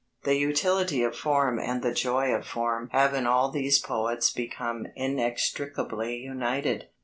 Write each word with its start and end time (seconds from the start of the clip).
The 0.23 0.33
utility 0.35 1.03
of 1.03 1.15
form 1.15 1.59
and 1.59 1.83
the 1.83 1.93
joy 1.93 2.33
of 2.33 2.47
form 2.47 2.89
have 2.91 3.13
in 3.13 3.27
all 3.27 3.51
these 3.51 3.77
poets 3.77 4.31
become 4.33 4.87
inextricably 4.95 6.15
united. 6.15 6.87